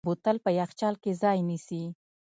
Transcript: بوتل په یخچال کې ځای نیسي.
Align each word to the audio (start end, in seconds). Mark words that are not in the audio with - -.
بوتل 0.07 0.37
په 0.45 0.49
یخچال 0.59 0.95
کې 1.03 1.11
ځای 1.21 1.39
نیسي. 1.49 1.83